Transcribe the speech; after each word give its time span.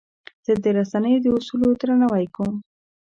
زه 0.45 0.53
د 0.63 0.65
رسنیو 0.77 1.23
د 1.23 1.25
اصولو 1.37 1.67
درناوی 1.79 2.25
کوم. 2.35 2.53